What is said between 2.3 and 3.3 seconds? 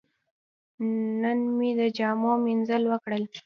مینځل وکړل.